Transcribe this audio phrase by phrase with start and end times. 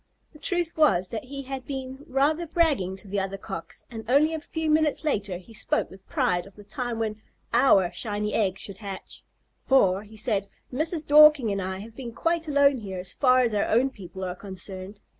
[0.33, 4.33] The truth was that he had been rather bragging to the other Cocks, and only
[4.33, 7.21] a few minutes later he spoke with pride of the time when
[7.53, 9.23] "our" shiny egg should hatch.
[9.67, 11.05] "For," he said, "Mrs.
[11.05, 14.33] Dorking and I have been quite alone here as far as our own people are
[14.33, 14.99] concerned.